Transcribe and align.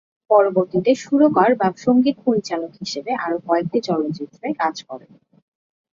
পরবর্তীতে 0.31 0.91
সুরকার 1.03 1.51
বা 1.55 1.67
সঙ্গীত 1.77 2.17
পরিচালক 2.27 2.71
হিসেবে 2.81 3.11
আরো 3.25 3.37
কয়েকটি 3.47 3.79
চলচ্চিত্রে 3.87 4.47
কাজ 4.61 4.75
করেন। 4.89 5.11